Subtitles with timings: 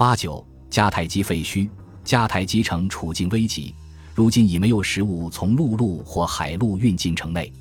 [0.00, 1.68] 八九，迦太基废墟，
[2.06, 3.74] 迦太基城处境危急，
[4.14, 7.52] 如今已没有食物从陆路或海路运进城内。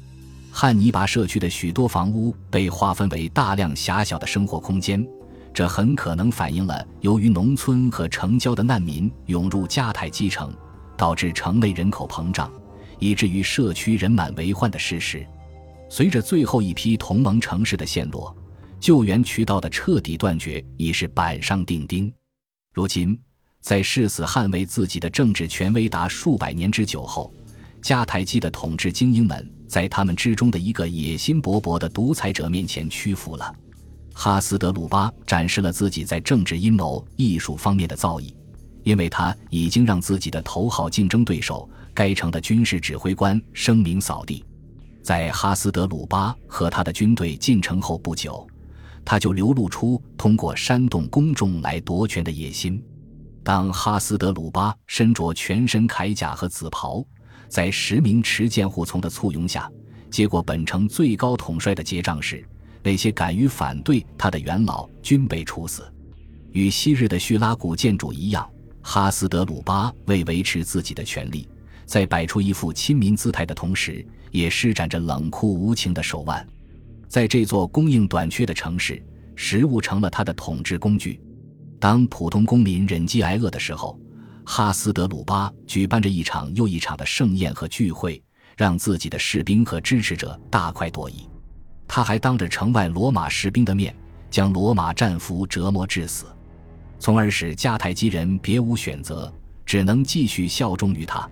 [0.49, 5.05] 汉尼拔社区的许多房屋被划分为大量狭小的生活空间，
[5.54, 10.49] 这很可能反映了由于农村和城郊的难民涌入迦太基城，
[10.96, 12.49] 导致城内人口膨胀，
[12.99, 15.28] 以至于社区人满为患的事实。
[15.90, 18.34] 随着最后一批同盟城市的陷落，
[18.80, 22.09] 救援渠道的彻底断绝已是板上钉钉。
[22.72, 23.20] 如今，
[23.62, 27.34] 在誓死捍卫自己的政治权威达数百年之久后，
[27.81, 29.49] 迦太基的统治精英们。
[29.67, 33.53] 在他们之中的一个野心勃勃的独裁者面前屈服了。
[34.16, 38.34] 哈斯德鲁巴展示了自己在政治阴谋、艺术方面的造诣，
[38.81, 44.43] 因为他已经让自己的头号竞争对手该城的军事指挥官声名扫地。
[45.04, 48.48] 在哈斯德鲁巴和他的军队进城后不久，
[49.05, 52.84] 他就流露出通过煽动公众来夺权的野心。
[53.44, 57.05] 当哈斯德鲁巴身着全身铠甲和紫袍。
[57.48, 59.68] 在十名持剑护从的簇拥下，
[60.12, 62.46] 接过本城最高统帅的结账时，
[62.84, 65.92] 那些敢于反对他的元老均被处死。
[66.52, 68.48] 与昔日的叙拉古建筑一样，
[68.84, 71.50] 哈斯德鲁巴为维持自己的权力，
[71.88, 76.45] 在摆出一副亲民姿态的同时，也施展着冷酷无情的手腕。
[77.10, 79.04] 在这座供应短缺的城市，
[79.36, 81.20] 食物成了他的统治工具。
[81.80, 84.00] 当普通公民忍饥挨饿的时候，
[84.46, 88.22] 哈斯德鲁巴举办着一场又一场的盛宴和聚会，
[88.56, 91.28] 让自己的士兵和支持者大快朵颐。
[91.88, 93.96] 他还当着城外罗马士兵的面，
[94.30, 96.26] 将罗马战俘折磨致死，
[97.00, 99.34] 从而使迦太基人别无选择，
[99.66, 101.28] 只能继续效忠于他。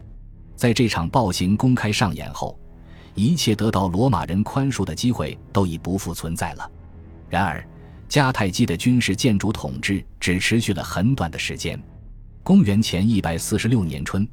[0.56, 2.60] 在这场暴行公开上演后，
[3.18, 6.72] 一切得到罗马人宽恕的机会都已不复存在了。
[7.28, 7.68] 然而，
[8.08, 11.82] 迦太基的军事建筑统治只持续了很短的时间。
[12.44, 14.26] 公元前一百四十六年春，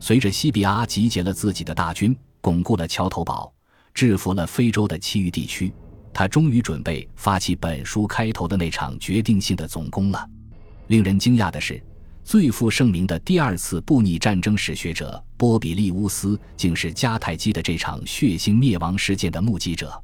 [0.00, 3.50] 随着西比阿集结了自己的大军，巩固了桥头堡，
[3.94, 5.72] 制服了非洲的其余地区，
[6.12, 10.28] 他终于准备发起本书开头的那场决定性的总攻了。
[10.88, 11.80] 令人惊讶的是，
[12.24, 20.00] 最负盛名的第二次布匿战争史学者波比利乌斯，竟是迦太基的这场血腥灭亡事件的目击者。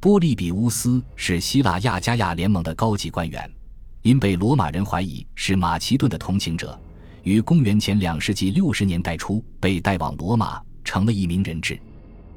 [0.00, 3.52] 波利比乌斯是希腊亚加亚联盟的高级官员，
[4.00, 6.80] 因被罗马人怀疑是马其顿的同情者。
[7.24, 11.78] 于公元前两世纪六十年代初被带往罗马，成了一名人质。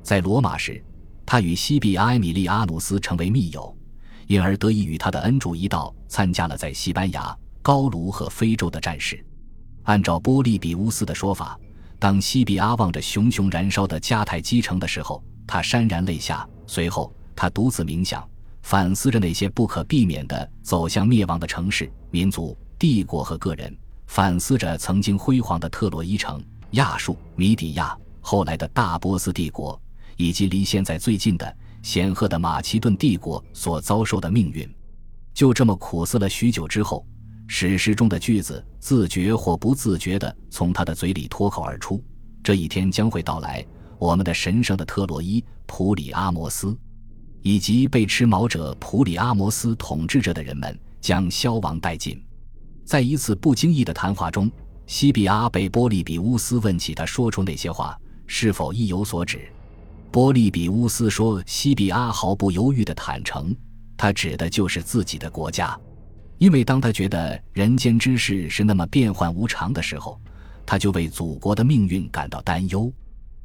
[0.01, 0.83] 在罗马时，
[1.25, 3.73] 他与西比阿埃米利阿努斯成为密友，
[4.27, 9.25] 因而得以与他的恩主一道参加了在西班牙、高卢和非洲的战事。
[9.83, 11.57] 按照波利比乌斯的说法，
[12.03, 16.45] 当西比阿望着熊熊燃烧的迦太基城的时候，他潸然泪下。
[16.67, 18.27] 随后，他独自冥想，
[18.61, 23.73] 反思着那些不可避免地走向灭亡的城市、民族、帝国和个人。
[24.05, 29.81] 反思着曾经辉煌的特洛伊城、亚述、米底亚，后来的大波斯帝国，
[30.17, 34.69] 以及离现在最近的显赫的马其顿帝国所遭受的命运，
[35.33, 37.05] 就这么苦思了许久之后，
[37.47, 42.03] 史诗中的句子自觉或不自觉地从他的嘴里脱口而出
[42.43, 43.65] ：“这一天将会到来，
[43.99, 46.75] 我们的神圣的特洛伊普里阿摩斯，
[47.41, 52.21] 以及被吃毛者普里阿摩斯统治着的人们将消亡殆尽。”
[52.85, 54.51] 在一次不经意的谈话中，
[54.87, 59.47] 西比阿被波利比乌斯问起，他说出那些话是否意有所指。
[60.11, 63.55] 波利比乌斯说：“西比阿毫不犹豫地坦诚，
[63.95, 65.79] 他指的就是自己的国家，
[66.38, 70.19] 因为当他觉得人间之事是那么变幻无常的时候，
[70.66, 72.91] 他就为祖国的命运感到担忧。”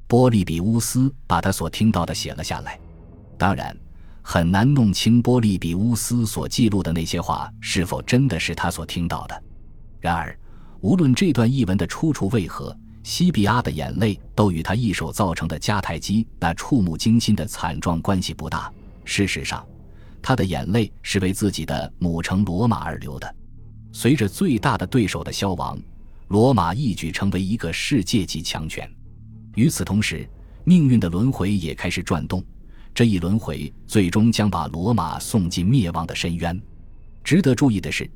[0.07, 2.79] 波利比乌斯把他所听到的写了下来，
[3.37, 3.77] 当然。
[4.21, 9.43] 很难弄清波利比乌斯所记录的那些话是否真的是他所听到的。
[10.01, 10.39] 然而，
[10.83, 18.71] 无论这段译文的出处为何，西比阿的眼泪都与他一手造成的迦太基那触目惊心的惨状关系不大。
[19.03, 19.67] 事实上，
[20.23, 23.35] 他的眼泪是为自己的母城罗马而流的。
[23.93, 25.79] 随着最大的对手的消亡，
[26.29, 28.89] 罗马一举成为一个世界级强权。
[29.55, 30.29] 与此同时，
[30.65, 32.45] 命运的轮回也开始转动。
[32.95, 36.61] 这一轮回最终将把罗马送进灭亡的深渊。
[37.23, 38.09] 值得注意的是，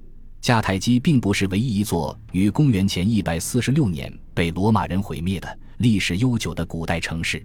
[0.43, 7.44] 迦太基并不是唯一一座于公元前一百四十六年被罗马人毁灭的历史悠久的古代城市。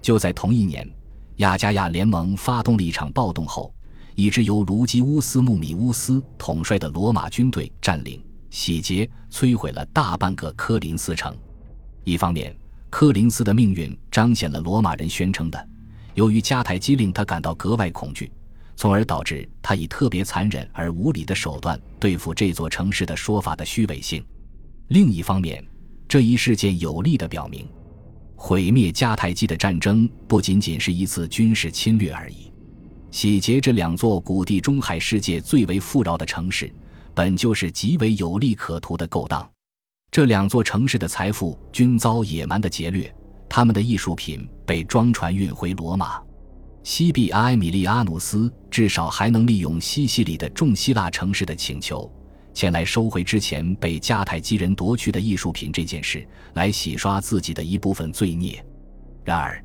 [0.00, 0.88] 就在同一年，
[1.36, 3.72] 亚加亚联盟发动了一场暴动后，
[4.14, 11.34] 一支由卢基乌斯·穆米乌斯统帅的罗马军队占领、洗劫、摧毁了大半个科林斯城。
[12.04, 12.54] 一方面，
[12.88, 15.68] 科林斯的命运彰显了罗马人宣称的。
[16.14, 18.30] 由于迦太基令他感到格外恐惧，
[18.76, 24.24] 从而导致他以特别残忍而无理的手段对付这座城市的说法的虚伪性。
[24.88, 25.64] 另一方面，
[26.08, 27.68] 这一事件有力地表明，
[28.34, 32.49] 毁灭迦太基的战争不仅仅是一次军事侵略而已。
[33.10, 36.72] 洗劫这两座古地中海世界最为富饶的城市，
[37.12, 39.48] 本就是极为有利可图的勾当。
[40.12, 43.12] 这两座城市的财富均遭野蛮的劫掠，
[43.48, 46.20] 他们的艺术品被装船运回罗马。
[46.82, 52.10] 西庇埃米利阿努斯至少还能利用西西里的众希腊城市的请求，
[52.54, 58.64] 前来收回之前被迦太基人夺去的艺术品这件事，来洗刷自己的一部分罪孽。
[59.24, 59.62] 然而，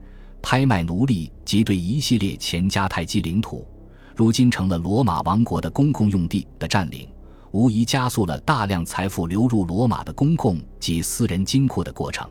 [0.47, 3.67] 拍卖奴隶及对一系列前迦太基领土，
[4.15, 7.09] 如今成了罗马王国的公共用地的占领，
[7.49, 12.29] 无疑加速了大量财富流入罗马的公共及私人金库的过程。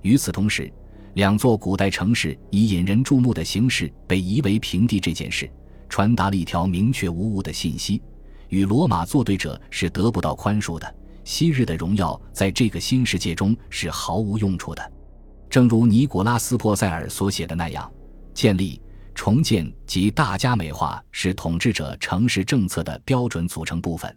[0.00, 0.72] 与此同时，
[1.12, 5.46] 两座古代城市以引人注目的形式被夷为平地这件事，
[5.90, 8.00] 传达了一条明确无误的信息：
[8.48, 10.94] 与罗马作对者是得不到宽恕的。
[11.22, 14.92] 昔日的荣耀在这个新世界中是毫无用处的。
[15.52, 17.92] 正如尼古拉斯·珀塞尔所写的那样，
[18.32, 18.80] 建立、
[19.14, 24.16] 重建及大加美化是统治者城市政策的标准组成部分，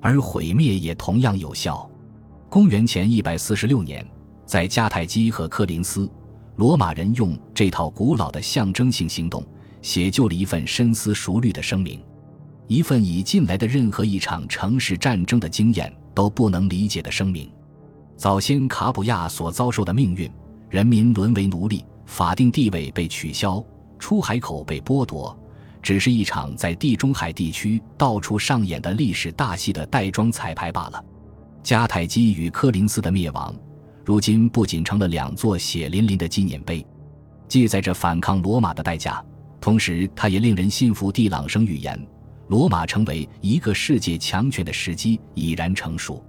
[0.00, 1.86] 而毁灭也同样有效。
[2.48, 4.02] 公元前一百四十六年，
[4.46, 6.10] 在迦太基和科林斯，
[6.56, 9.44] 罗马人用这套古老的象征性行动，
[9.82, 12.02] 写就了一份深思熟虑的声明，
[12.66, 17.52] 一份以近来的任何一场城市战争的经验都不能理解的声明。
[18.16, 20.32] 早先卡普亚所遭受的命运。
[20.72, 23.62] 人民沦为奴隶，法定地位被取消，
[23.98, 25.38] 出海口被剥夺，
[25.82, 31.04] 只是一场在地中海地区到处上演的历史大戏的带妆彩排罢了。
[31.62, 33.54] 迦太基与科林斯的灭亡，
[34.02, 36.82] 如今不仅成了两座血淋淋的纪念碑，
[37.46, 39.22] 记载着反抗罗马的代价，
[39.60, 42.02] 同时它也令人信服地朗生预言：
[42.48, 46.24] 罗马成为一个世界强权的时机已然成熟。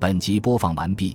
[0.00, 1.14] 本集播放完毕。